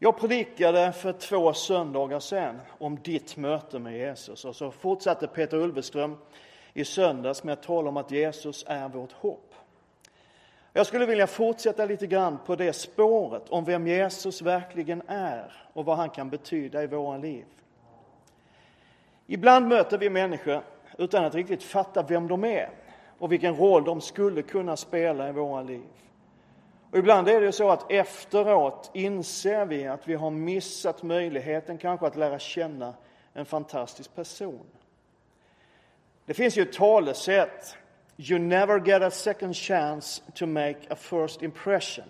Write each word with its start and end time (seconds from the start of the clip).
Jag 0.00 0.18
predikade 0.18 0.92
för 0.92 1.12
två 1.12 1.52
söndagar 1.52 2.20
sedan 2.20 2.60
om 2.78 2.98
ditt 3.02 3.36
möte 3.36 3.78
med 3.78 3.96
Jesus 3.96 4.44
och 4.44 4.56
så 4.56 4.70
fortsatte 4.70 5.26
Peter 5.26 5.56
Ulveström 5.56 6.16
i 6.72 6.84
söndags 6.84 7.44
med 7.44 7.52
att 7.52 7.62
tala 7.62 7.88
om 7.88 7.96
att 7.96 8.10
Jesus 8.10 8.64
är 8.68 8.88
vårt 8.88 9.12
hopp. 9.12 9.54
Jag 10.72 10.86
skulle 10.86 11.06
vilja 11.06 11.26
fortsätta 11.26 11.84
lite 11.84 12.06
grann 12.06 12.38
på 12.46 12.56
det 12.56 12.72
spåret 12.72 13.48
om 13.48 13.64
vem 13.64 13.86
Jesus 13.86 14.42
verkligen 14.42 15.02
är 15.06 15.52
och 15.72 15.84
vad 15.84 15.96
han 15.96 16.10
kan 16.10 16.30
betyda 16.30 16.82
i 16.82 16.86
våra 16.86 17.18
liv. 17.18 17.44
Ibland 19.26 19.68
möter 19.68 19.98
vi 19.98 20.10
människor 20.10 20.62
utan 20.98 21.24
att 21.24 21.34
riktigt 21.34 21.62
fatta 21.62 22.02
vem 22.02 22.28
de 22.28 22.44
är 22.44 22.70
och 23.18 23.32
vilken 23.32 23.56
roll 23.56 23.84
de 23.84 24.00
skulle 24.00 24.42
kunna 24.42 24.76
spela 24.76 25.28
i 25.28 25.32
våra 25.32 25.62
liv. 25.62 25.86
Och 26.90 26.98
ibland 26.98 27.28
är 27.28 27.40
det 27.40 27.52
så 27.52 27.70
att 27.70 27.90
efteråt 27.92 28.90
inser 28.94 29.66
vi 29.66 29.86
att 29.86 30.08
vi 30.08 30.14
har 30.14 30.30
missat 30.30 31.02
möjligheten 31.02 31.78
kanske 31.78 32.06
att 32.06 32.16
lära 32.16 32.38
känna 32.38 32.94
en 33.32 33.44
fantastisk 33.44 34.14
person. 34.14 34.66
Det 36.24 36.34
finns 36.34 36.56
ju 36.56 36.62
ett 36.62 36.72
talesätt. 36.72 37.76
You 38.16 38.38
never 38.38 38.86
get 38.86 39.02
a 39.02 39.10
second 39.10 39.56
chance 39.56 40.22
to 40.34 40.46
make 40.46 40.78
a 40.90 40.96
first 40.96 41.42
impression. 41.42 42.04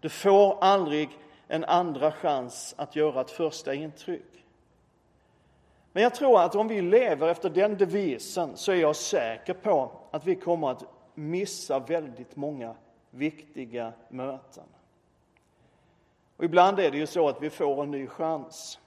Du 0.00 0.08
får 0.08 0.58
aldrig 0.64 1.08
en 1.48 1.64
andra 1.64 2.12
chans 2.12 2.74
att 2.78 2.96
göra 2.96 3.20
ett 3.20 3.30
första 3.30 3.74
intryck. 3.74 4.44
Men 5.92 6.02
jag 6.02 6.14
tror 6.14 6.40
att 6.40 6.54
om 6.54 6.68
vi 6.68 6.82
lever 6.82 7.28
efter 7.28 7.50
den 7.50 7.76
devisen 7.76 8.56
så 8.56 8.72
är 8.72 8.76
jag 8.76 8.96
säker 8.96 9.54
på 9.54 9.90
att 10.10 10.26
vi 10.26 10.34
kommer 10.34 10.70
att 10.70 10.84
missa 11.14 11.78
väldigt 11.78 12.36
många 12.36 12.74
viktiga 13.16 13.92
möten. 14.08 14.64
Och 16.36 16.44
ibland 16.44 16.80
är 16.80 16.90
det 16.90 16.98
ju 16.98 17.06
så 17.06 17.28
att 17.28 17.42
vi 17.42 17.50
får 17.50 17.82
en 17.82 17.90
ny 17.90 18.06
chans. 18.06 18.78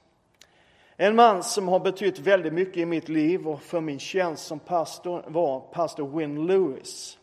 En 0.98 1.16
man 1.16 1.44
som 1.44 1.68
har 1.68 1.80
betytt 1.80 2.20
väldigt 2.20 2.54
mycket 2.54 2.78
i 2.78 2.86
mitt 2.86 3.10
liv 3.10 3.48
och 3.48 3.62
för 3.62 3.82
min 3.82 4.00
tjänst 4.00 4.46
som 4.46 4.60
pastor 4.60 5.24
var 5.28 5.60
pastor 5.60 6.18
Win 6.18 6.48
Lewis. 6.48 7.20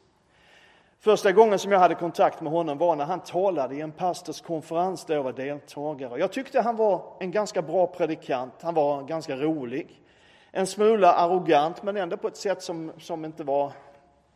Första 1.01 1.33
gången 1.33 1.59
som 1.59 1.73
jag 1.73 1.79
hade 1.79 1.95
kontakt 1.95 2.41
med 2.41 2.53
honom 2.53 2.79
var 2.79 2.97
när 2.97 3.05
han 3.05 3.21
talade 3.21 3.75
i 3.75 3.81
en 3.81 3.93
pastorskonferens 3.93 5.05
där 5.05 5.15
jag 5.15 5.23
var 5.23 5.33
deltagare. 5.33 6.21
Jag 6.21 6.33
tyckte 6.33 6.61
han 6.61 6.77
var 6.77 7.17
en 7.21 7.31
ganska 7.31 7.63
bra 7.63 7.87
predikant. 7.87 8.53
Han 8.61 8.75
var 8.75 9.03
ganska 9.03 9.37
rolig. 9.37 10.03
En 10.51 10.67
smula 10.67 11.13
arrogant 11.13 11.83
men 11.83 11.97
ändå 11.97 12.17
på 12.17 12.29
ett 12.29 12.37
sätt 12.37 12.63
som, 12.63 12.93
som 12.99 13.25
inte 13.25 13.45
var 13.45 13.73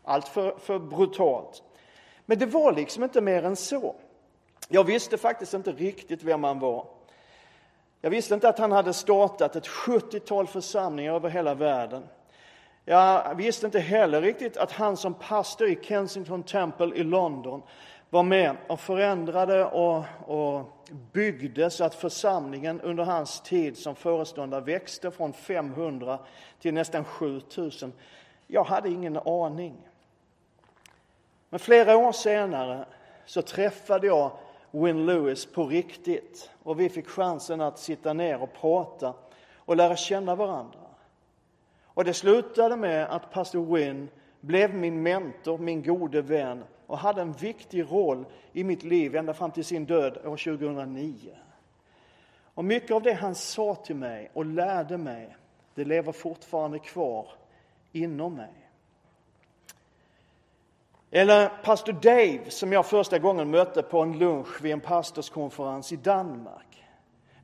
alltför 0.04 0.54
för 0.58 0.78
brutalt. 0.78 1.62
Men 2.30 2.38
det 2.38 2.46
var 2.46 2.72
liksom 2.72 3.04
inte 3.04 3.20
mer 3.20 3.44
än 3.44 3.56
så. 3.56 3.94
Jag 4.68 4.84
visste 4.84 5.18
faktiskt 5.18 5.54
inte 5.54 5.72
riktigt 5.72 6.22
vem 6.22 6.44
han 6.44 6.58
var. 6.58 6.86
Jag 8.00 8.10
visste 8.10 8.34
inte 8.34 8.48
att 8.48 8.58
han 8.58 8.72
hade 8.72 8.92
startat 8.92 9.56
ett 9.56 9.66
70-tal 9.66 10.46
församlingar 10.46 11.14
över 11.14 11.28
hela 11.28 11.54
världen. 11.54 12.02
Jag 12.84 13.34
visste 13.34 13.66
inte 13.66 13.78
heller 13.80 14.22
riktigt 14.22 14.56
att 14.56 14.72
han 14.72 14.96
som 14.96 15.14
pastor 15.14 15.68
i 15.68 15.78
Kensington 15.82 16.42
Temple 16.42 16.96
i 16.96 17.04
London 17.04 17.62
var 18.10 18.22
med 18.22 18.56
och 18.68 18.80
förändrade 18.80 19.64
och, 19.64 20.04
och 20.26 20.64
byggde 21.12 21.70
så 21.70 21.84
att 21.84 21.94
församlingen 21.94 22.80
under 22.80 23.04
hans 23.04 23.40
tid 23.40 23.78
som 23.78 23.94
föreståndare 23.94 24.60
växte 24.60 25.10
från 25.10 25.32
500 25.32 26.18
till 26.60 26.74
nästan 26.74 27.04
7000. 27.04 27.92
Jag 28.46 28.64
hade 28.64 28.88
ingen 28.88 29.16
aning. 29.16 29.89
Men 31.50 31.60
flera 31.60 31.96
år 31.96 32.12
senare 32.12 32.84
så 33.24 33.42
träffade 33.42 34.06
jag 34.06 34.32
Win 34.70 35.06
Lewis 35.06 35.46
på 35.46 35.66
riktigt 35.66 36.50
och 36.62 36.80
vi 36.80 36.88
fick 36.88 37.08
chansen 37.08 37.60
att 37.60 37.78
sitta 37.78 38.12
ner 38.12 38.42
och 38.42 38.52
prata 38.52 39.14
och 39.56 39.76
lära 39.76 39.96
känna 39.96 40.34
varandra. 40.34 40.80
Och 41.84 42.04
det 42.04 42.14
slutade 42.14 42.76
med 42.76 43.06
att 43.06 43.32
pastor 43.32 43.76
Win 43.76 44.08
blev 44.40 44.74
min 44.74 45.02
mentor, 45.02 45.58
min 45.58 45.82
gode 45.82 46.22
vän 46.22 46.64
och 46.86 46.98
hade 46.98 47.22
en 47.22 47.32
viktig 47.32 47.86
roll 47.90 48.24
i 48.52 48.64
mitt 48.64 48.82
liv 48.82 49.16
ända 49.16 49.34
fram 49.34 49.50
till 49.50 49.64
sin 49.64 49.84
död 49.84 50.18
år 50.26 50.36
2009. 50.36 51.14
Och 52.54 52.64
mycket 52.64 52.90
av 52.90 53.02
det 53.02 53.12
han 53.12 53.34
sa 53.34 53.74
till 53.74 53.96
mig 53.96 54.30
och 54.32 54.44
lärde 54.44 54.98
mig, 54.98 55.36
det 55.74 55.84
lever 55.84 56.12
fortfarande 56.12 56.78
kvar 56.78 57.28
inom 57.92 58.34
mig. 58.34 58.59
Eller 61.10 61.48
pastor 61.62 61.92
Dave 61.92 62.50
som 62.50 62.72
jag 62.72 62.86
första 62.86 63.18
gången 63.18 63.50
mötte 63.50 63.82
på 63.82 64.00
en 64.00 64.18
lunch 64.18 64.62
vid 64.62 64.72
en 64.72 64.80
pastorskonferens 64.80 65.92
i 65.92 65.96
Danmark. 65.96 66.84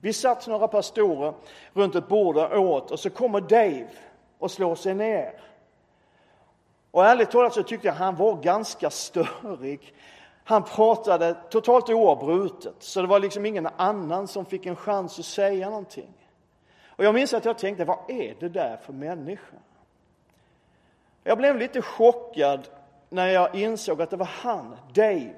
Vi 0.00 0.12
satt 0.12 0.46
några 0.46 0.68
pastorer 0.68 1.34
runt 1.72 1.94
ett 1.94 2.08
bord 2.08 2.36
och 2.36 2.60
åt 2.60 2.90
och 2.90 3.00
så 3.00 3.10
kommer 3.10 3.40
Dave 3.40 3.88
och 4.38 4.50
slår 4.50 4.74
sig 4.74 4.94
ner. 4.94 5.32
Och 6.90 7.06
ärligt 7.06 7.30
talat 7.30 7.54
så 7.54 7.62
tyckte 7.62 7.86
jag 7.86 7.94
han 7.94 8.16
var 8.16 8.36
ganska 8.36 8.90
störig. 8.90 9.94
Han 10.44 10.62
pratade 10.62 11.36
totalt 11.50 11.88
oavbrutet, 11.88 12.74
så 12.78 13.00
det 13.00 13.06
var 13.06 13.20
liksom 13.20 13.46
ingen 13.46 13.68
annan 13.76 14.28
som 14.28 14.44
fick 14.44 14.66
en 14.66 14.76
chans 14.76 15.18
att 15.18 15.24
säga 15.24 15.70
någonting. 15.70 16.12
Och 16.86 17.04
jag 17.04 17.14
minns 17.14 17.34
att 17.34 17.44
jag 17.44 17.58
tänkte, 17.58 17.84
vad 17.84 17.98
är 18.08 18.36
det 18.40 18.48
där 18.48 18.76
för 18.76 18.92
människa? 18.92 19.56
Jag 21.24 21.38
blev 21.38 21.58
lite 21.58 21.82
chockad 21.82 22.68
när 23.16 23.28
jag 23.28 23.54
insåg 23.54 24.02
att 24.02 24.10
det 24.10 24.16
var 24.16 24.30
han, 24.42 24.76
Dave, 24.94 25.34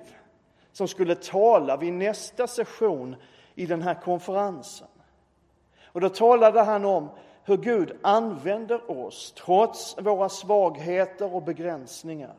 som 0.73 0.89
skulle 0.89 1.15
tala 1.15 1.77
vid 1.77 1.93
nästa 1.93 2.47
session 2.47 3.17
i 3.55 3.67
den 3.67 3.83
här 3.83 3.95
konferensen. 3.95 4.89
Och 5.85 6.01
då 6.01 6.09
talade 6.09 6.61
han 6.61 6.85
om 6.85 7.09
hur 7.45 7.57
Gud 7.57 7.99
använder 8.03 8.91
oss 8.91 9.33
trots 9.37 9.97
våra 9.99 10.29
svagheter 10.29 11.35
och 11.35 11.43
begränsningar. 11.43 12.35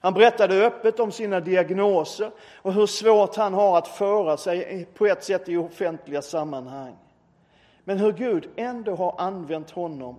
Han 0.00 0.14
berättade 0.14 0.66
öppet 0.66 1.00
om 1.00 1.12
sina 1.12 1.40
diagnoser 1.40 2.30
och 2.56 2.72
hur 2.72 2.86
svårt 2.86 3.36
han 3.36 3.54
har 3.54 3.78
att 3.78 3.88
föra 3.88 4.36
sig 4.36 4.84
på 4.94 5.06
ett 5.06 5.24
sätt 5.24 5.48
i 5.48 5.56
offentliga 5.56 6.22
sammanhang. 6.22 6.96
Men 7.84 7.98
hur 7.98 8.12
Gud 8.12 8.48
ändå 8.56 8.94
har 8.94 9.14
använt 9.18 9.70
honom 9.70 10.18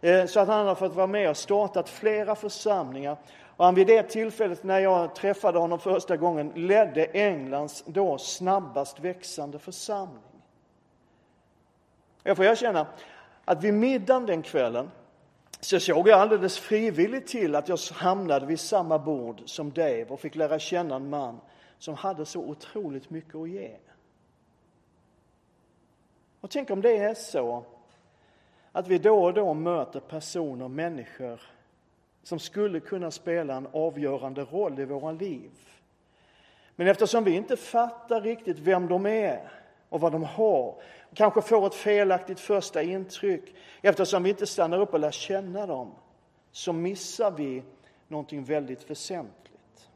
eh, 0.00 0.26
så 0.26 0.40
att 0.40 0.48
han 0.48 0.66
har 0.66 0.74
fått 0.74 0.94
vara 0.94 1.06
med 1.06 1.30
och 1.30 1.36
startat 1.36 1.88
flera 1.88 2.34
församlingar 2.34 3.16
och 3.56 3.64
han 3.64 3.74
vid 3.74 3.86
det 3.86 4.02
tillfället 4.02 4.64
när 4.64 4.78
jag 4.78 5.14
träffade 5.14 5.58
honom 5.58 5.78
första 5.78 6.16
gången 6.16 6.52
ledde 6.54 7.04
Englands 7.12 7.84
då 7.86 8.18
snabbast 8.18 9.00
växande 9.00 9.58
församling. 9.58 10.22
Jag 12.22 12.36
får 12.36 12.44
erkänna 12.44 12.86
att 13.44 13.64
vid 13.64 13.74
middagen 13.74 14.26
den 14.26 14.42
kvällen 14.42 14.90
så 15.60 15.80
såg 15.80 16.08
jag 16.08 16.20
alldeles 16.20 16.58
frivilligt 16.58 17.26
till 17.26 17.54
att 17.54 17.68
jag 17.68 17.78
hamnade 17.92 18.46
vid 18.46 18.60
samma 18.60 18.98
bord 18.98 19.42
som 19.44 19.72
Dave 19.72 20.04
och 20.04 20.20
fick 20.20 20.34
lära 20.34 20.58
känna 20.58 20.96
en 20.96 21.10
man 21.10 21.40
som 21.78 21.94
hade 21.94 22.26
så 22.26 22.40
otroligt 22.40 23.10
mycket 23.10 23.34
att 23.34 23.48
ge. 23.48 23.76
Och 26.40 26.50
tänk 26.50 26.70
om 26.70 26.82
det 26.82 26.96
är 26.96 27.14
så 27.14 27.64
att 28.72 28.88
vi 28.88 28.98
då 28.98 29.24
och 29.24 29.34
då 29.34 29.54
möter 29.54 30.00
personer, 30.00 30.68
människor 30.68 31.40
som 32.22 32.38
skulle 32.38 32.80
kunna 32.80 33.10
spela 33.10 33.54
en 33.54 33.68
avgörande 33.72 34.44
roll 34.44 34.80
i 34.80 34.84
våra 34.84 35.12
liv. 35.12 35.50
Men 36.76 36.86
eftersom 36.86 37.24
vi 37.24 37.36
inte 37.36 37.56
fattar 37.56 38.20
riktigt 38.20 38.58
vem 38.58 38.88
de 38.88 39.06
är 39.06 39.50
och 39.88 40.00
vad 40.00 40.12
de 40.12 40.24
har, 40.24 40.74
kanske 41.14 41.42
får 41.42 41.66
ett 41.66 41.74
felaktigt 41.74 42.40
första 42.40 42.82
intryck, 42.82 43.54
eftersom 43.82 44.22
vi 44.22 44.30
inte 44.30 44.46
stannar 44.46 44.78
upp 44.78 44.94
och 44.94 45.00
lär 45.00 45.10
känna 45.10 45.66
dem, 45.66 45.94
så 46.52 46.72
missar 46.72 47.30
vi 47.30 47.62
någonting 48.08 48.44
väldigt 48.44 48.90
väsentligt. 48.90 49.88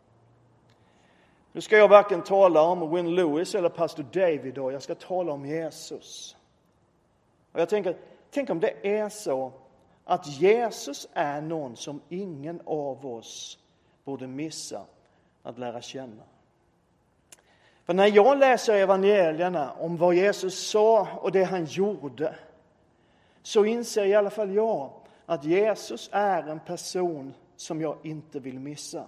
Nu 1.53 1.61
ska 1.61 1.77
jag 1.77 1.89
varken 1.89 2.23
tala 2.23 2.63
om 2.63 2.95
Win 2.95 3.15
Lewis 3.15 3.55
eller 3.55 3.69
pastor 3.69 4.07
David. 4.13 4.47
idag, 4.47 4.73
jag 4.73 4.83
ska 4.83 4.95
tala 4.95 5.33
om 5.33 5.47
Jesus. 5.47 6.37
Och 7.53 7.61
jag 7.61 7.69
tänker, 7.69 7.97
tänk 8.31 8.51
om 8.51 8.61
det 8.61 8.99
är 8.99 9.09
så 9.09 9.53
att 10.09 10.27
Jesus 10.27 11.09
är 11.13 11.41
någon 11.41 11.77
som 11.77 12.01
ingen 12.09 12.61
av 12.65 13.07
oss 13.07 13.59
borde 14.05 14.27
missa 14.27 14.85
att 15.43 15.59
lära 15.59 15.81
känna. 15.81 16.23
För 17.85 17.95
när 17.95 18.07
jag 18.07 18.39
läser 18.39 18.75
evangelierna 18.75 19.73
om 19.73 19.97
vad 19.97 20.15
Jesus 20.15 20.69
sa 20.69 21.09
och 21.21 21.33
det 21.33 21.45
han 21.45 21.65
gjorde 21.65 22.35
så 23.43 23.65
inser 23.65 24.05
i 24.05 24.15
alla 24.15 24.31
fall 24.31 24.55
jag 24.55 24.91
att 25.27 25.45
Jesus 25.45 26.09
är 26.13 26.43
en 26.43 26.61
person 26.61 27.35
som 27.57 27.81
jag 27.81 27.97
inte 28.03 28.41
vill 28.41 28.59
missa. 28.59 29.07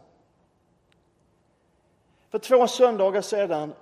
För 2.31 2.39
två 2.39 2.67
söndagar 2.67 3.21
sedan 3.21 3.75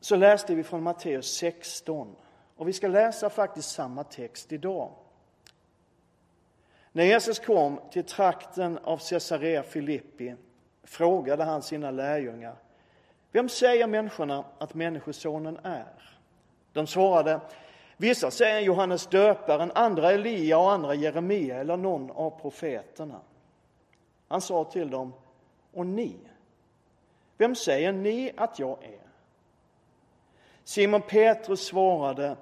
så 0.00 0.16
läste 0.16 0.54
vi 0.54 0.62
från 0.62 0.82
Matteus 0.82 1.36
16 1.36 2.16
och 2.56 2.68
vi 2.68 2.72
ska 2.72 2.88
läsa 2.88 3.30
faktiskt 3.30 3.70
samma 3.70 4.04
text 4.04 4.52
idag. 4.52 4.90
När 6.92 7.04
Jesus 7.04 7.38
kom 7.38 7.80
till 7.90 8.04
trakten 8.04 8.78
av 8.78 8.98
Caesarea 9.08 9.62
Filippi 9.62 10.34
frågade 10.84 11.44
han 11.44 11.62
sina 11.62 11.90
lärjungar 11.90 12.56
Vem 13.32 13.48
säger 13.48 13.86
människorna 13.86 14.44
att 14.58 14.74
Människosonen 14.74 15.58
är? 15.62 16.18
De 16.72 16.86
svarade, 16.86 17.40
vissa 17.96 18.30
säger 18.30 18.60
Johannes 18.60 19.06
döparen, 19.06 19.72
andra 19.74 20.12
Elia 20.12 20.58
och 20.58 20.72
andra 20.72 20.94
Jeremia 20.94 21.56
eller 21.56 21.76
någon 21.76 22.10
av 22.10 22.40
profeterna. 22.40 23.20
Han 24.28 24.40
sa 24.40 24.64
till 24.64 24.90
dem, 24.90 25.12
och 25.72 25.86
ni? 25.86 26.16
Vem 27.36 27.54
säger 27.54 27.92
ni 27.92 28.32
att 28.36 28.58
jag 28.58 28.84
är? 28.84 29.08
Simon 30.64 31.02
Petrus 31.02 31.66
svarade, 31.66 32.36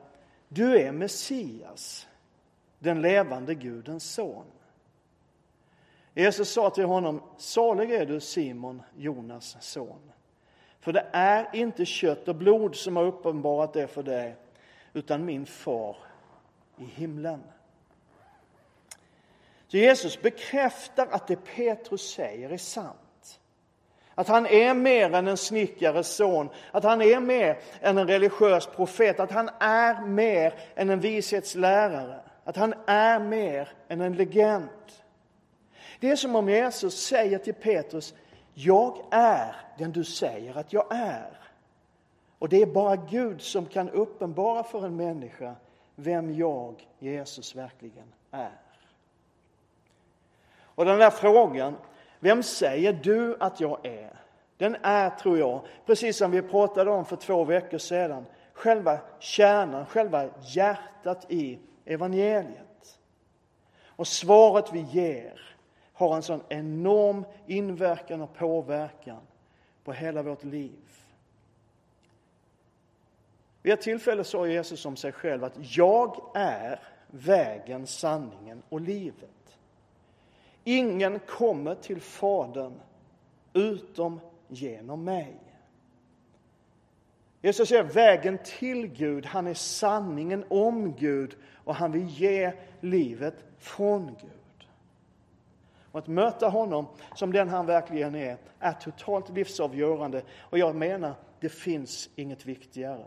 du 0.49 0.79
är 0.79 0.93
Messias, 0.93 2.09
den 2.79 3.03
levande 3.03 3.55
Gudens 3.55 4.13
son. 4.13 4.45
Jesus 6.15 6.51
sa 6.51 6.71
till 6.71 6.85
honom, 6.85 7.23
salig 7.37 7.91
är 7.91 8.07
du 8.07 8.21
Simon, 8.21 8.83
Jonas 8.97 9.57
son. 9.61 10.13
För 10.81 10.93
det 10.93 11.07
är 11.13 11.49
inte 11.53 11.85
kött 11.85 12.29
och 12.29 12.35
blod 12.35 12.77
som 12.77 12.97
har 12.97 13.05
uppenbarat 13.05 13.73
det 13.73 13.87
för 13.87 14.03
dig, 14.03 14.37
utan 14.93 15.25
min 15.25 15.47
far 15.47 15.97
i 16.79 16.85
himlen. 16.85 17.43
Så 19.69 19.77
Jesus 19.77 20.23
bekräftar 20.23 21.07
att 21.11 21.27
det 21.27 21.37
Petrus 21.37 22.15
säger 22.15 22.51
är 22.51 22.59
sant. 22.59 23.41
Att 24.15 24.29
han 24.29 24.47
är 24.47 24.75
mer 24.75 25.15
än 25.15 25.29
en 25.29 25.37
snickares 25.37 26.17
son, 26.17 26.49
att 26.73 26.85
han 26.85 27.03
är 27.03 27.21
mer 27.21 27.59
än 27.81 27.99
en 27.99 28.07
religiös 28.07 28.67
profet, 28.67 29.21
att 29.21 29.31
han 29.31 29.51
är 29.61 30.01
mer 30.01 30.55
än 30.75 30.91
en 30.91 31.01
vishetslärare, 31.01 32.21
att 32.47 32.57
han 32.57 32.75
är 32.87 33.19
mer 33.19 33.69
än 33.89 34.01
en 34.01 34.17
legend. 34.17 34.69
Det 36.01 36.11
är 36.11 36.17
som 36.17 36.37
om 36.37 36.49
Jesus 36.49 37.07
säger 37.07 37.39
till 37.39 37.55
Petrus, 37.55 38.15
jag 38.55 39.05
är 39.11 39.57
den 39.79 39.93
du 39.93 40.05
säger 40.05 40.59
att 40.59 40.73
jag 40.73 40.87
är. 40.91 41.39
Och 42.39 42.49
det 42.49 42.63
är 42.63 42.67
bara 42.67 42.97
Gud 42.97 43.41
som 43.41 43.67
kan 43.67 43.91
uppenbara 43.91 44.63
för 44.63 44.87
en 44.87 44.97
människa 44.97 45.55
vem 45.95 46.35
jag, 46.35 46.89
Jesus, 46.99 47.55
verkligen 47.55 48.13
är. 48.31 48.59
Och 50.63 50.85
den 50.85 50.99
där 50.99 51.11
frågan, 51.11 51.77
vem 52.21 52.43
säger 52.43 52.93
du 52.93 53.37
att 53.41 53.61
jag 53.61 53.87
är? 53.87 54.13
Den 54.57 54.77
är, 54.83 55.11
tror 55.11 55.39
jag, 55.39 55.61
precis 55.87 56.17
som 56.17 56.31
vi 56.31 56.43
pratade 56.43 56.91
om 56.91 57.05
för 57.05 57.17
två 57.17 57.45
veckor 57.45 57.79
sedan, 57.79 58.27
själva 58.53 58.99
kärnan, 59.19 59.87
själva 59.87 60.29
hjärtat 60.41 61.27
i 61.29 61.59
evangeliet. 61.87 62.99
Och 63.87 64.09
svaret 64.09 64.73
vi 64.73 64.81
ger 64.81 65.41
har 65.93 66.17
en 66.17 66.23
sån 66.23 66.43
enorm 66.49 67.25
inverkan 67.47 68.23
och 68.23 68.35
påverkan 68.35 69.21
på 69.85 69.93
hela 69.93 70.23
vårt 70.23 70.45
liv. 70.45 70.79
Vid 73.63 73.73
ett 73.73 73.81
tillfälle 73.81 74.25
sa 74.25 74.47
Jesus 74.47 74.87
om 74.87 74.97
sig 74.97 75.13
själv 75.13 75.45
att 75.45 75.77
jag 75.77 76.31
är 76.35 76.81
vägen, 77.07 77.87
sanningen 77.87 78.63
och 78.69 78.81
livet. 78.81 79.59
Ingen 80.65 81.19
kommer 81.19 81.75
till 81.75 82.01
Fadern 82.01 82.81
utom 83.53 84.21
genom 84.49 85.05
mig. 85.05 85.37
Jesus 87.43 87.73
är 87.73 87.83
vägen 87.83 88.39
till 88.45 88.87
Gud, 88.87 89.27
han 89.27 89.47
är 89.47 89.55
sanningen 89.55 90.45
om 90.49 90.93
Gud 90.93 91.37
och 91.67 91.75
han 91.75 91.93
vill 91.93 92.09
ge 92.09 92.53
livet 92.81 93.35
från 93.59 94.07
Gud. 94.07 94.69
Och 95.93 95.99
att 95.99 96.07
möta 96.07 96.49
honom 96.49 96.87
som 97.15 97.33
den 97.33 97.49
han 97.49 97.67
verkligen 97.67 98.15
är, 98.15 98.37
är 98.59 98.73
totalt 98.73 99.29
livsavgörande. 99.29 100.23
Och 100.39 100.59
jag 100.59 100.77
menar, 100.77 101.15
det 101.41 101.49
finns 101.49 102.11
inget 102.17 102.47
viktigare. 102.47 103.05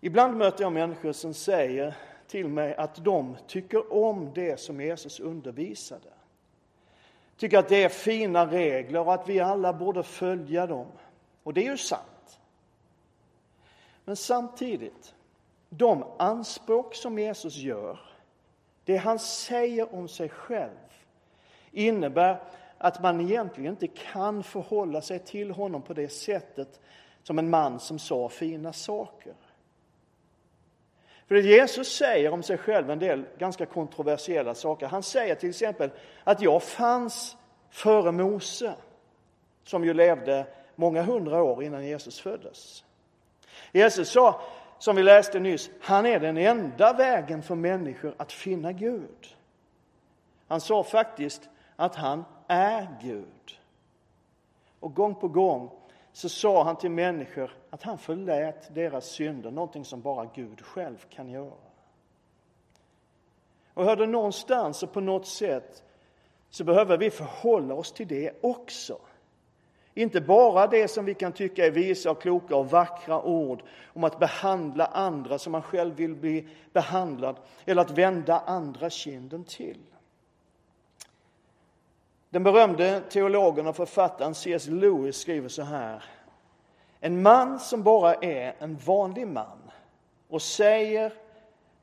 Ibland 0.00 0.36
möter 0.36 0.62
jag 0.64 0.72
människor 0.72 1.12
som 1.12 1.34
säger 1.34 1.96
till 2.26 2.48
mig 2.48 2.74
att 2.74 3.04
de 3.04 3.36
tycker 3.46 3.92
om 3.92 4.30
det 4.34 4.60
som 4.60 4.80
Jesus 4.80 5.20
undervisade. 5.20 6.10
Tycker 7.36 7.58
att 7.58 7.68
det 7.68 7.84
är 7.84 7.88
fina 7.88 8.46
regler 8.46 9.00
och 9.00 9.14
att 9.14 9.28
vi 9.28 9.40
alla 9.40 9.72
borde 9.72 10.02
följa 10.02 10.66
dem. 10.66 10.86
Och 11.42 11.54
det 11.54 11.66
är 11.66 11.70
ju 11.70 11.76
sant. 11.76 12.02
Men 14.08 14.16
samtidigt, 14.16 15.14
de 15.68 16.04
anspråk 16.18 16.94
som 16.94 17.18
Jesus 17.18 17.56
gör 17.56 18.00
det 18.84 18.96
han 18.96 19.18
säger 19.18 19.94
om 19.94 20.08
sig 20.08 20.28
själv 20.28 21.04
innebär 21.70 22.42
att 22.78 23.02
man 23.02 23.20
egentligen 23.20 23.70
inte 23.70 23.86
kan 23.86 24.42
förhålla 24.42 25.00
sig 25.00 25.18
till 25.18 25.50
honom 25.50 25.82
på 25.82 25.94
det 25.94 26.08
sättet 26.08 26.80
som 27.22 27.38
en 27.38 27.50
man 27.50 27.80
som 27.80 27.98
sa 27.98 28.28
fina 28.28 28.72
saker. 28.72 29.34
För 31.26 31.34
Jesus 31.34 31.96
säger 31.96 32.32
om 32.32 32.42
sig 32.42 32.58
själv 32.58 32.90
en 32.90 32.98
del 32.98 33.24
ganska 33.38 33.66
kontroversiella 33.66 34.54
saker. 34.54 34.86
Han 34.86 35.02
säger 35.02 35.34
till 35.34 35.50
exempel 35.50 35.90
att 36.24 36.42
jag 36.42 36.62
fanns 36.62 37.36
före 37.70 38.12
Mose, 38.12 38.74
som 39.64 39.84
ju 39.84 39.94
levde 39.94 40.46
många 40.74 41.02
hundra 41.02 41.42
år 41.42 41.62
innan 41.62 41.86
Jesus 41.86 42.20
föddes. 42.20 42.84
Jesus 43.72 44.12
sa 44.12 44.40
som 44.78 44.96
vi 44.96 45.02
läste 45.02 45.40
nyss, 45.40 45.70
han 45.80 46.06
är 46.06 46.20
den 46.20 46.36
enda 46.36 46.92
vägen 46.92 47.42
för 47.42 47.54
människor 47.54 48.14
att 48.16 48.32
finna 48.32 48.72
Gud. 48.72 49.36
Han 50.48 50.60
sa 50.60 50.84
faktiskt 50.84 51.48
att 51.76 51.94
han 51.94 52.24
är 52.46 52.88
Gud. 53.02 53.58
Och 54.80 54.94
gång 54.94 55.14
på 55.14 55.28
gång 55.28 55.70
så 56.12 56.28
sa 56.28 56.64
han 56.64 56.76
till 56.76 56.90
människor 56.90 57.56
att 57.70 57.82
han 57.82 57.98
förlät 57.98 58.74
deras 58.74 59.06
synder, 59.06 59.50
någonting 59.50 59.84
som 59.84 60.00
bara 60.00 60.30
Gud 60.34 60.60
själv 60.60 61.06
kan 61.10 61.28
göra. 61.28 61.52
Och 63.74 63.84
hörde 63.84 64.06
någonstans 64.06 64.82
och 64.82 64.92
på 64.92 65.00
något 65.00 65.26
sätt 65.26 65.82
så 66.50 66.64
behöver 66.64 66.98
vi 66.98 67.10
förhålla 67.10 67.74
oss 67.74 67.92
till 67.92 68.08
det 68.08 68.32
också. 68.40 68.98
Inte 69.98 70.20
bara 70.20 70.66
det 70.66 70.88
som 70.88 71.04
vi 71.04 71.14
kan 71.14 71.32
tycka 71.32 71.66
är 71.66 71.70
visa 71.70 72.10
och 72.10 72.22
kloka 72.22 72.56
och 72.56 72.70
vackra 72.70 73.22
ord 73.22 73.62
om 73.86 74.04
att 74.04 74.18
behandla 74.18 74.86
andra 74.86 75.38
som 75.38 75.52
man 75.52 75.62
själv 75.62 75.94
vill 75.94 76.14
bli 76.14 76.48
behandlad 76.72 77.36
eller 77.64 77.82
att 77.82 77.90
vända 77.90 78.38
andra 78.38 78.90
kinden 78.90 79.44
till. 79.44 79.80
Den 82.30 82.42
berömde 82.42 83.00
teologen 83.00 83.66
och 83.66 83.76
författaren 83.76 84.34
C.S. 84.34 84.66
Lewis 84.66 85.16
skriver 85.16 85.48
så 85.48 85.62
här. 85.62 86.04
En 87.00 87.22
man 87.22 87.58
som 87.60 87.82
bara 87.82 88.14
är 88.14 88.54
en 88.58 88.76
vanlig 88.76 89.26
man 89.26 89.70
och 90.28 90.42
säger 90.42 91.12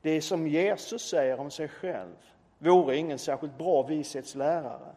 det 0.02 0.20
som 0.20 0.46
Jesus 0.46 1.08
säger 1.08 1.40
om 1.40 1.50
sig 1.50 1.68
själv 1.68 2.16
vore 2.58 2.96
ingen 2.96 3.18
särskilt 3.18 3.58
bra 3.58 3.82
vishetslärare. 3.82 4.94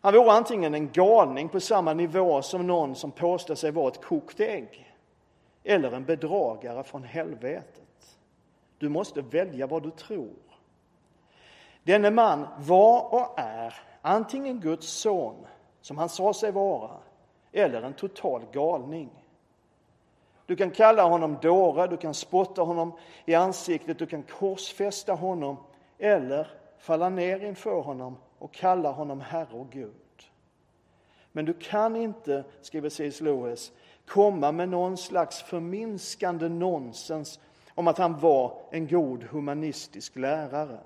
Han 0.00 0.14
vore 0.14 0.32
antingen 0.32 0.74
en 0.74 0.92
galning 0.92 1.48
på 1.48 1.60
samma 1.60 1.94
nivå 1.94 2.42
som 2.42 2.66
någon 2.66 2.94
som 2.94 3.10
påstår 3.10 3.54
sig 3.54 3.70
vara 3.70 3.88
ett 3.88 4.04
kokt 4.04 4.40
ägg 4.40 4.94
eller 5.64 5.92
en 5.92 6.04
bedragare 6.04 6.82
från 6.84 7.04
helvetet. 7.04 8.18
Du 8.78 8.88
måste 8.88 9.20
välja 9.20 9.66
vad 9.66 9.82
du 9.82 9.90
tror. 9.90 10.36
Denne 11.82 12.10
man 12.10 12.46
var 12.58 13.14
och 13.14 13.38
är 13.38 13.74
antingen 14.02 14.60
Guds 14.60 14.88
son, 14.88 15.46
som 15.80 15.98
han 15.98 16.08
sa 16.08 16.34
sig 16.34 16.52
vara, 16.52 16.90
eller 17.52 17.82
en 17.82 17.92
total 17.92 18.42
galning. 18.52 19.10
Du 20.46 20.56
kan 20.56 20.70
kalla 20.70 21.04
honom 21.04 21.36
dåre, 21.42 21.86
du 21.86 21.96
kan 21.96 22.14
spotta 22.14 22.62
honom 22.62 22.92
i 23.24 23.34
ansiktet, 23.34 23.98
du 23.98 24.06
kan 24.06 24.22
korsfästa 24.22 25.12
honom 25.14 25.56
eller 25.98 26.48
falla 26.78 27.08
ner 27.08 27.44
inför 27.44 27.80
honom 27.80 28.16
och 28.38 28.52
kallar 28.52 28.92
honom 28.92 29.20
Herre 29.20 29.52
och 29.58 29.70
Gud. 29.70 29.92
Men 31.32 31.44
du 31.44 31.52
kan 31.52 31.96
inte, 31.96 32.44
skriver 32.60 32.88
C.S. 32.88 33.20
Lewis, 33.20 33.72
komma 34.06 34.52
med 34.52 34.68
någon 34.68 34.96
slags 34.96 35.42
förminskande 35.42 36.48
nonsens 36.48 37.40
om 37.74 37.88
att 37.88 37.98
han 37.98 38.18
var 38.18 38.60
en 38.70 38.86
god 38.86 39.22
humanistisk 39.22 40.16
lärare. 40.16 40.78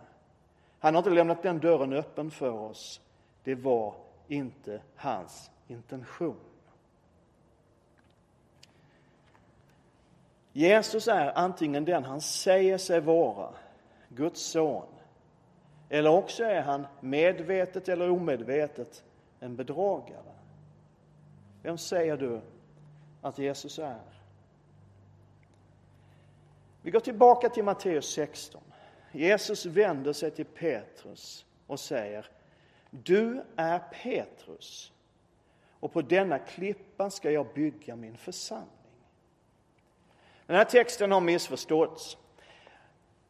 Han 0.79 0.95
har 0.95 0.99
inte 0.99 1.11
lämnat 1.11 1.43
den 1.43 1.59
dörren 1.59 1.93
öppen 1.93 2.31
för 2.31 2.51
oss. 2.51 3.01
Det 3.45 3.55
var 3.55 3.95
inte 4.29 4.83
hans 4.97 5.51
intention. 5.67 6.37
Jesus 10.53 11.09
är 11.09 11.39
antingen 11.39 11.85
den 11.85 12.05
han 12.05 12.21
säger 12.21 12.79
sig 12.79 13.01
vara, 13.01 13.49
Guds 14.09 14.41
son, 14.41 14.92
eller 15.93 16.11
också 16.11 16.45
är 16.45 16.63
han 16.63 16.87
medvetet 17.01 17.89
eller 17.89 18.11
omedvetet 18.11 19.05
en 19.41 19.57
bedragare. 19.57 20.33
Vem 21.63 21.79
säger 21.79 22.17
du 22.17 22.41
att 23.23 23.39
Jesus 23.39 23.79
är? 23.79 24.01
Vi 26.83 26.91
går 26.91 27.01
tillbaka 27.01 27.49
till 27.49 27.65
Matteus 27.65 28.07
16. 28.07 28.63
Jesus 29.13 29.67
vänder 29.67 30.13
sig 30.13 30.31
till 30.31 30.45
Petrus 30.45 31.47
och 31.67 31.81
säger 31.81 32.27
Du 32.91 33.43
är 33.57 33.79
Petrus 33.79 34.93
och 35.81 35.93
på 35.93 36.03
denna 36.03 36.39
klippa 36.39 37.11
ska 37.11 37.31
jag 37.31 37.47
bygga 37.55 37.97
min 37.97 38.17
församling. 38.17 38.69
Den 40.47 40.57
här 40.57 40.65
texten 40.65 41.13
har 41.13 41.21
missförståtts. 41.21 42.17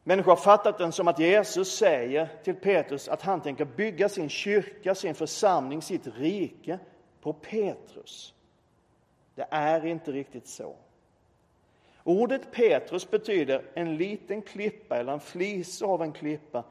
Människor 0.04 0.32
har 0.32 0.36
fattat 0.36 0.78
den 0.78 0.92
som 0.92 1.08
att 1.08 1.18
Jesus 1.18 1.76
säger 1.76 2.28
till 2.44 2.54
Petrus 2.54 3.08
att 3.08 3.22
han 3.22 3.40
tänker 3.40 3.64
bygga 3.64 4.08
sin 4.08 4.28
kyrka, 4.28 4.94
sin 4.94 5.14
församling, 5.14 5.82
sitt 5.82 6.06
rike 6.06 6.78
på 7.20 7.32
Petrus. 7.32 8.34
Det 9.34 9.46
är 9.50 9.86
inte 9.86 10.12
riktigt 10.12 10.46
så. 10.46 10.76
Ordet 12.04 12.52
Petrus 12.52 13.10
betyder 13.10 13.64
en 13.74 13.96
liten 13.96 14.42
klippa 14.42 14.96
eller 14.96 15.12
en 15.12 15.20
flis 15.20 15.82
av 15.82 16.02
en 16.02 16.12
klippa 16.12 16.64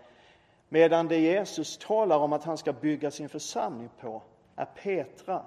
medan 0.70 1.08
det 1.08 1.20
Jesus 1.20 1.78
talar 1.78 2.18
om 2.18 2.34
att 2.34 2.44
han 2.44 2.58
ska 2.58 2.74
bygga 2.74 3.12
sin 3.12 3.30
församling 3.30 3.90
på 4.00 4.22
är 4.56 4.66
Petra, 4.66 5.46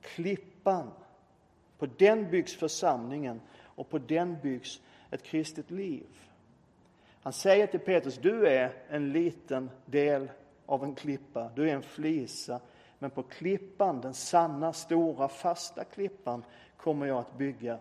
klippan. 0.00 0.90
På 1.78 1.86
den 1.86 2.30
byggs 2.30 2.56
församlingen 2.56 3.40
och 3.62 3.88
på 3.88 3.98
den 3.98 4.36
byggs 4.42 4.80
ett 5.10 5.22
kristet 5.22 5.70
liv. 5.70 6.06
Han 7.26 7.32
säger 7.32 7.66
till 7.66 7.80
Petrus, 7.80 8.18
du 8.18 8.48
är 8.48 8.72
en 8.88 9.12
liten 9.12 9.70
del 9.86 10.30
av 10.66 10.84
en 10.84 10.94
klippa, 10.94 11.50
du 11.54 11.70
är 11.70 11.74
en 11.74 11.82
flisa, 11.82 12.60
men 12.98 13.10
på 13.10 13.22
klippan, 13.22 14.00
den 14.00 14.14
sanna, 14.14 14.72
stora, 14.72 15.28
fasta 15.28 15.84
klippan, 15.84 16.44
kommer 16.76 17.06
jag 17.06 17.18
att 17.18 17.38
bygga 17.38 17.78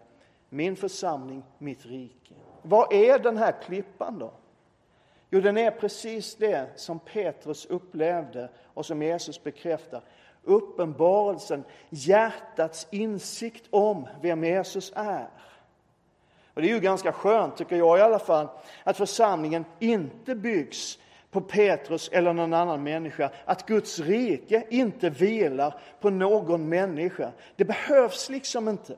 min 0.49 0.75
församling, 0.75 1.43
mitt 1.57 1.85
rike. 1.85 2.33
Vad 2.61 2.93
är 2.93 3.19
den 3.19 3.37
här 3.37 3.55
klippan 3.61 4.19
då? 4.19 4.31
Jo, 5.29 5.41
den 5.41 5.57
är 5.57 5.71
precis 5.71 6.35
det 6.35 6.69
som 6.75 6.99
Petrus 6.99 7.65
upplevde 7.65 8.49
och 8.63 8.85
som 8.85 9.01
Jesus 9.01 9.43
bekräftar. 9.43 10.01
Uppenbarelsen, 10.43 11.63
hjärtats 11.89 12.87
insikt 12.91 13.67
om 13.69 14.07
vem 14.21 14.43
Jesus 14.43 14.93
är. 14.95 15.27
Och 16.55 16.62
det 16.62 16.69
är 16.69 16.74
ju 16.74 16.79
ganska 16.79 17.12
skönt, 17.12 17.57
tycker 17.57 17.75
jag 17.75 17.97
i 17.97 18.01
alla 18.01 18.19
fall, 18.19 18.47
att 18.83 18.97
församlingen 18.97 19.65
inte 19.79 20.35
byggs 20.35 21.00
på 21.31 21.41
Petrus 21.41 22.09
eller 22.09 22.33
någon 22.33 22.53
annan 22.53 22.83
människa, 22.83 23.29
att 23.45 23.65
Guds 23.65 24.00
rike 24.00 24.63
inte 24.69 25.09
vilar 25.09 25.79
på 26.00 26.09
någon 26.09 26.69
människa. 26.69 27.31
Det 27.55 27.65
behövs 27.65 28.29
liksom 28.29 28.69
inte. 28.69 28.95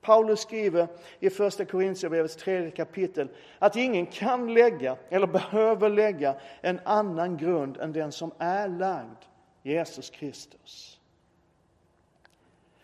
Paulus 0.00 0.40
skriver 0.40 0.88
i 1.20 1.30
första 1.30 1.64
Korintierbrevets 1.64 2.36
tredje 2.36 2.70
kapitel 2.70 3.28
att 3.58 3.76
ingen 3.76 4.06
kan 4.06 4.54
lägga, 4.54 4.96
eller 5.08 5.26
behöver 5.26 5.88
lägga, 5.88 6.34
en 6.60 6.80
annan 6.84 7.36
grund 7.36 7.76
än 7.76 7.92
den 7.92 8.12
som 8.12 8.30
är 8.38 8.68
lagd, 8.68 9.24
Jesus 9.62 10.10
Kristus. 10.10 11.00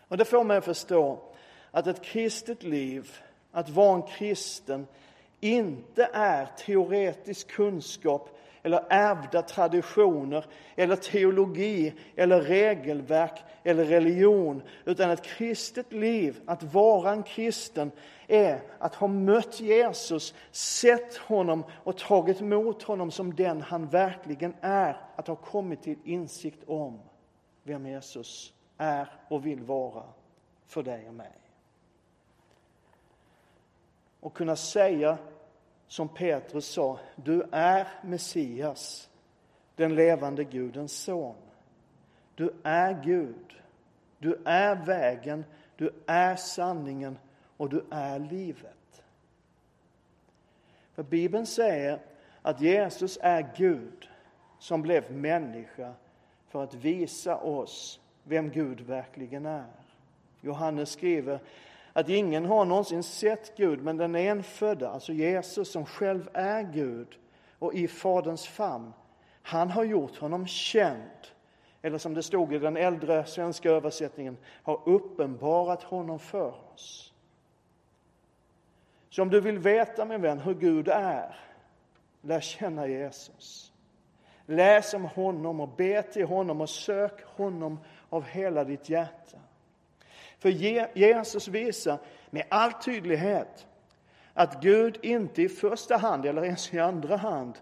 Och 0.08 0.16
det 0.16 0.24
får 0.24 0.44
mig 0.44 0.56
att 0.56 0.64
förstå 0.64 1.18
att 1.70 1.86
ett 1.86 2.02
kristet 2.02 2.62
liv, 2.62 3.20
att 3.52 3.68
vara 3.68 3.94
en 3.94 4.02
kristen, 4.02 4.86
inte 5.40 6.10
är 6.12 6.46
teoretisk 6.46 7.48
kunskap 7.48 8.36
eller 8.62 8.84
ärvda 8.88 9.42
traditioner 9.42 10.44
eller 10.76 10.96
teologi 10.96 11.94
eller 12.16 12.40
regelverk 12.40 13.42
eller 13.62 13.84
religion. 13.84 14.62
Utan 14.84 15.10
ett 15.10 15.22
kristet 15.22 15.92
liv, 15.92 16.40
att 16.46 16.62
vara 16.62 17.12
en 17.12 17.22
kristen, 17.22 17.90
är 18.28 18.60
att 18.78 18.94
ha 18.94 19.06
mött 19.06 19.60
Jesus, 19.60 20.34
sett 20.50 21.16
honom 21.16 21.64
och 21.84 21.98
tagit 21.98 22.40
emot 22.40 22.82
honom 22.82 23.10
som 23.10 23.34
den 23.34 23.60
han 23.60 23.86
verkligen 23.86 24.54
är. 24.60 24.96
Att 25.16 25.26
ha 25.26 25.36
kommit 25.36 25.82
till 25.82 25.98
insikt 26.04 26.64
om 26.66 27.00
vem 27.62 27.86
Jesus 27.86 28.52
är 28.78 29.08
och 29.28 29.46
vill 29.46 29.62
vara 29.62 30.04
för 30.66 30.82
dig 30.82 31.08
och 31.08 31.14
mig. 31.14 31.49
Och 34.20 34.34
kunna 34.34 34.56
säga 34.56 35.18
som 35.86 36.08
Petrus 36.08 36.66
sa, 36.66 36.98
du 37.16 37.42
är 37.52 37.88
Messias, 38.02 39.10
den 39.76 39.94
levande 39.94 40.44
Gudens 40.44 41.02
son. 41.02 41.34
Du 42.34 42.54
är 42.62 43.02
Gud, 43.04 43.60
du 44.18 44.42
är 44.44 44.74
vägen, 44.74 45.44
du 45.76 45.90
är 46.06 46.36
sanningen 46.36 47.18
och 47.56 47.68
du 47.68 47.84
är 47.90 48.18
livet. 48.18 49.02
För 50.94 51.02
Bibeln 51.02 51.46
säger 51.46 52.00
att 52.42 52.60
Jesus 52.60 53.18
är 53.22 53.50
Gud 53.56 54.08
som 54.58 54.82
blev 54.82 55.12
människa 55.12 55.92
för 56.48 56.64
att 56.64 56.74
visa 56.74 57.36
oss 57.36 58.00
vem 58.24 58.50
Gud 58.50 58.80
verkligen 58.80 59.46
är. 59.46 59.66
Johannes 60.40 60.90
skriver 60.90 61.40
att 61.92 62.08
ingen 62.08 62.44
har 62.44 62.64
någonsin 62.64 63.02
sett 63.02 63.56
Gud, 63.56 63.82
men 63.82 63.96
den 63.96 64.14
enfödda, 64.14 64.90
alltså 64.90 65.12
Jesus 65.12 65.72
som 65.72 65.86
själv 65.86 66.28
är 66.32 66.62
Gud 66.62 67.18
och 67.58 67.74
i 67.74 67.88
Faderns 67.88 68.46
famn, 68.46 68.92
han 69.42 69.70
har 69.70 69.84
gjort 69.84 70.18
honom 70.18 70.46
känd. 70.46 71.10
Eller 71.82 71.98
som 71.98 72.14
det 72.14 72.22
stod 72.22 72.54
i 72.54 72.58
den 72.58 72.76
äldre 72.76 73.24
svenska 73.24 73.70
översättningen, 73.70 74.36
har 74.62 74.80
uppenbarat 74.88 75.82
honom 75.82 76.18
för 76.18 76.72
oss. 76.72 77.12
Så 79.10 79.22
om 79.22 79.30
du 79.30 79.40
vill 79.40 79.58
veta, 79.58 80.04
min 80.04 80.22
vän, 80.22 80.38
hur 80.38 80.54
Gud 80.54 80.88
är, 80.88 81.36
lär 82.22 82.40
känna 82.40 82.86
Jesus. 82.86 83.72
Läs 84.46 84.94
om 84.94 85.04
honom 85.04 85.60
och 85.60 85.68
be 85.68 86.02
till 86.02 86.26
honom 86.26 86.60
och 86.60 86.70
sök 86.70 87.24
honom 87.24 87.78
av 88.08 88.24
hela 88.24 88.64
ditt 88.64 88.88
hjärta. 88.88 89.38
För 90.40 90.48
Jesus 90.96 91.48
visar 91.48 91.98
med 92.30 92.44
all 92.48 92.72
tydlighet 92.72 93.66
att 94.34 94.62
Gud 94.62 94.98
inte 95.02 95.42
i 95.42 95.48
första 95.48 95.96
hand, 95.96 96.26
eller 96.26 96.44
ens 96.44 96.74
i 96.74 96.78
andra 96.78 97.16
hand, 97.16 97.58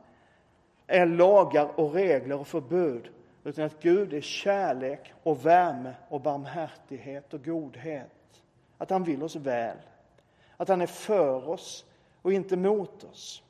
är 0.87 1.07
lagar 1.07 1.81
och 1.81 1.95
regler 1.95 2.41
och 2.41 2.49
förbud, 2.49 3.09
utan 3.45 3.65
att 3.65 3.83
Gud 3.83 4.15
är 4.15 4.21
kärlek 4.21 5.13
och 5.23 5.47
värme 5.47 5.95
och 6.09 6.21
barmhärtighet 6.21 7.35
och 7.35 7.45
godhet. 7.45 8.43
Att 8.79 8.91
han 8.91 9.05
vill 9.05 9.23
oss 9.23 9.37
väl, 9.37 9.77
att 10.57 10.69
han 10.69 10.81
är 10.81 10.87
för 10.87 11.49
oss 11.49 11.85
och 12.23 12.33
inte 12.33 12.57
mot 12.57 13.05
oss. 13.05 13.43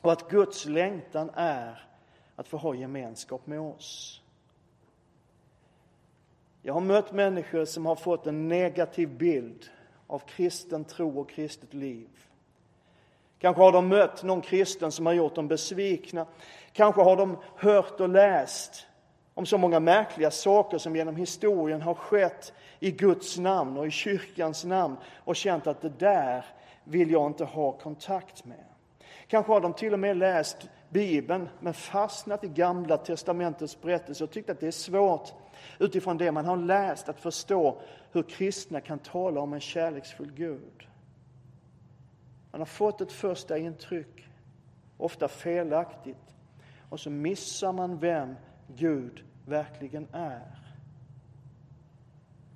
Och 0.00 0.12
att 0.12 0.28
Guds 0.30 0.64
längtan 0.64 1.30
är 1.34 1.88
att 2.36 2.48
få 2.48 2.56
ha 2.56 2.74
gemenskap 2.74 3.46
med 3.46 3.60
oss. 3.60 4.22
Jag 6.66 6.74
har 6.74 6.80
mött 6.80 7.12
människor 7.12 7.64
som 7.64 7.86
har 7.86 7.96
fått 7.96 8.26
en 8.26 8.48
negativ 8.48 9.08
bild 9.08 9.70
av 10.06 10.18
kristen 10.18 10.84
tro 10.84 11.20
och 11.20 11.30
kristet 11.30 11.74
liv. 11.74 12.08
Kanske 13.38 13.62
har 13.62 13.72
de 13.72 13.88
mött 13.88 14.22
någon 14.22 14.40
kristen 14.40 14.92
som 14.92 15.06
har 15.06 15.12
gjort 15.12 15.34
dem 15.34 15.48
besvikna. 15.48 16.26
Kanske 16.72 17.02
har 17.02 17.16
de 17.16 17.36
hört 17.56 18.00
och 18.00 18.08
läst 18.08 18.86
om 19.34 19.46
så 19.46 19.58
många 19.58 19.80
märkliga 19.80 20.30
saker 20.30 20.78
som 20.78 20.96
genom 20.96 21.16
historien 21.16 21.82
har 21.82 21.94
skett 21.94 22.52
i 22.80 22.90
Guds 22.90 23.38
namn 23.38 23.78
och 23.78 23.86
i 23.86 23.90
kyrkans 23.90 24.64
namn 24.64 24.96
och 25.16 25.36
känt 25.36 25.66
att 25.66 25.80
det 25.80 25.98
där 25.98 26.44
vill 26.84 27.10
jag 27.10 27.26
inte 27.26 27.44
ha 27.44 27.72
kontakt 27.72 28.44
med. 28.44 28.64
Kanske 29.26 29.52
har 29.52 29.60
de 29.60 29.72
till 29.72 29.92
och 29.92 29.98
med 29.98 30.16
läst 30.16 30.68
Bibeln 30.88 31.48
men 31.60 31.74
fastnat 31.74 32.44
i 32.44 32.48
Gamla 32.48 32.96
testamentets 32.96 33.80
berättelser 33.80 34.24
och 34.24 34.30
tyckt 34.30 34.50
att 34.50 34.60
det 34.60 34.66
är 34.66 34.70
svårt 34.70 35.32
utifrån 35.78 36.18
det 36.18 36.32
man 36.32 36.44
har 36.44 36.56
läst 36.56 37.08
att 37.08 37.20
förstå 37.20 37.80
hur 38.12 38.22
kristna 38.22 38.80
kan 38.80 38.98
tala 38.98 39.40
om 39.40 39.52
en 39.52 39.60
kärleksfull 39.60 40.32
Gud. 40.32 40.88
Man 42.50 42.60
har 42.60 42.66
fått 42.66 43.00
ett 43.00 43.12
första 43.12 43.58
intryck, 43.58 44.28
ofta 44.96 45.28
felaktigt, 45.28 46.34
och 46.88 47.00
så 47.00 47.10
missar 47.10 47.72
man 47.72 47.98
vem 47.98 48.34
Gud 48.76 49.24
verkligen 49.46 50.08
är. 50.12 50.58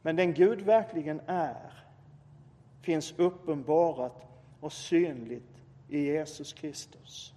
Men 0.03 0.17
den 0.17 0.35
Gud 0.35 0.61
verkligen 0.61 1.21
är 1.27 1.73
finns 2.83 3.15
uppenbarat 3.17 4.27
och 4.61 4.73
synligt 4.73 5.63
i 5.89 5.99
Jesus 6.05 6.53
Kristus. 6.53 7.35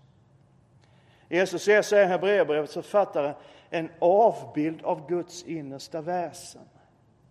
Jesus 1.31 1.67
är, 1.67 1.81
säger 1.81 2.07
Hebreerbrevets 2.07 2.73
författare, 2.73 3.33
en 3.69 3.89
avbild 3.99 4.83
av 4.83 5.09
Guds 5.09 5.43
innersta 5.43 6.01
väsen. 6.01 6.61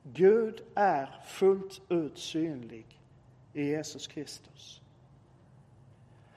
Gud 0.02 0.62
är 0.74 1.20
fullt 1.26 1.80
ut 1.88 2.18
synlig 2.18 3.00
i 3.52 3.64
Jesus 3.64 4.06
Kristus. 4.06 4.80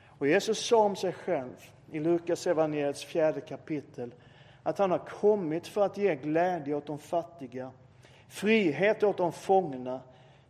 Och 0.05 0.27
Jesus 0.27 0.65
sa 0.65 0.83
om 0.83 0.95
sig 0.95 1.13
själv 1.13 1.71
i 1.91 1.99
Lukas 1.99 2.47
evangeliets 2.47 3.05
fjärde 3.05 3.41
kapitel 3.41 4.13
att 4.63 4.77
han 4.77 4.91
har 4.91 4.97
kommit 4.97 5.67
för 5.67 5.85
att 5.85 5.97
ge 5.97 6.15
glädje 6.15 6.75
åt 6.75 6.85
de 6.85 6.99
fattiga, 6.99 7.71
frihet 8.27 9.03
åt 9.03 9.17
de 9.17 9.31
fångna, 9.31 10.01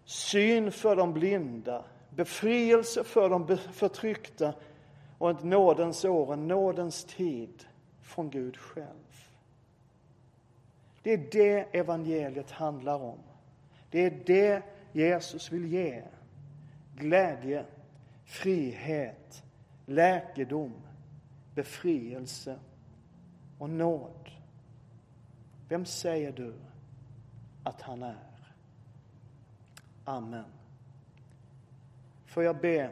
syn 0.06 0.72
för 0.72 0.96
de 0.96 1.14
blinda, 1.14 1.84
befrielse 2.10 3.04
för 3.04 3.30
de 3.30 3.58
förtryckta 3.58 4.54
och 5.18 5.30
ett 5.30 5.44
nådens 5.44 6.06
år, 6.06 6.34
en 6.34 6.48
nådens 6.48 7.06
tid 7.06 7.66
från 8.02 8.30
Gud 8.30 8.58
själv. 8.58 9.28
Det 11.02 11.14
är 11.14 11.28
det 11.32 11.78
evangeliet 11.80 12.52
handlar 12.52 13.02
om. 13.02 13.18
Det 13.90 14.06
är 14.06 14.24
det 14.26 14.64
Jesus 14.92 15.52
vill 15.52 15.66
ge. 15.66 16.04
Glädje, 16.96 17.66
frihet, 18.26 19.44
läkedom, 19.86 20.74
befrielse 21.56 22.60
och 23.58 23.70
nåd. 23.70 24.32
Vem 25.70 25.86
säger 25.86 26.32
du 26.32 26.54
att 27.64 27.82
han 27.82 28.04
är? 28.04 28.18
Amen. 30.06 30.46
Får 32.26 32.44
jag 32.44 32.58
be 32.58 32.92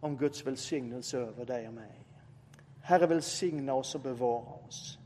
om 0.00 0.16
Guds 0.16 0.46
välsignelse 0.46 1.18
över 1.18 1.44
dig 1.44 1.68
och 1.68 1.74
mig. 1.74 2.06
Herre, 2.82 3.06
välsigna 3.06 3.74
oss 3.74 3.94
och 3.94 4.00
bevara 4.00 4.54
oss. 4.68 4.98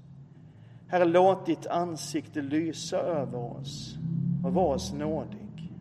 Herre, 0.88 1.04
låt 1.04 1.46
ditt 1.46 1.66
ansikte 1.66 2.42
lysa 2.42 2.98
över 2.98 3.38
oss 3.38 3.94
och 4.44 4.54
var 4.54 4.74
oss 4.74 4.92
nådig. 4.92 5.72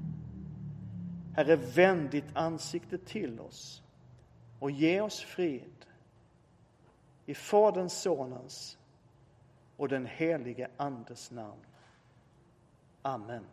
Herre, 1.35 1.55
vänd 1.55 2.09
ditt 2.09 2.35
ansikte 2.35 2.97
till 2.97 3.39
oss 3.39 3.83
och 4.59 4.71
ge 4.71 5.01
oss 5.01 5.19
frid. 5.19 5.85
I 7.25 7.33
Faderns, 7.33 8.01
Sonens 8.01 8.77
och 9.77 9.89
den 9.89 10.05
helige 10.05 10.67
Andes 10.77 11.31
namn. 11.31 11.65
Amen. 13.01 13.45